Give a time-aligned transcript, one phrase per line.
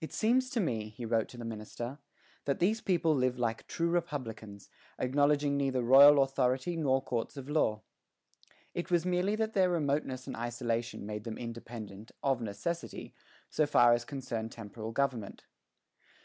[0.00, 2.00] "It seems to me," he wrote to the minister,
[2.46, 7.82] "that these people live like true republicans, acknowledging neither royal authority nor courts of law."
[8.74, 13.14] It was merely that their remoteness and isolation made them independent, of necessity,
[13.50, 15.44] so far as concerned temporal government.